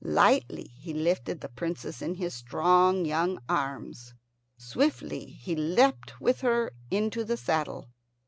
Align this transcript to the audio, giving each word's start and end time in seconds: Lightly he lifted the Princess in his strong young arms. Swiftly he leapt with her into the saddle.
Lightly 0.03 0.71
he 0.79 0.95
lifted 0.95 1.41
the 1.41 1.47
Princess 1.47 2.01
in 2.01 2.15
his 2.15 2.33
strong 2.33 3.05
young 3.05 3.37
arms. 3.47 4.15
Swiftly 4.57 5.25
he 5.27 5.55
leapt 5.55 6.19
with 6.19 6.41
her 6.41 6.71
into 6.89 7.23
the 7.23 7.37
saddle. 7.37 7.87